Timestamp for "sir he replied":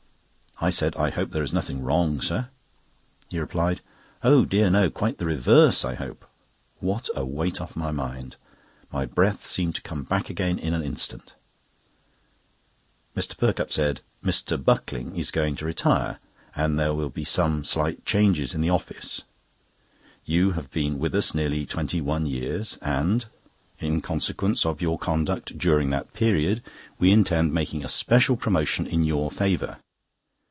2.21-3.81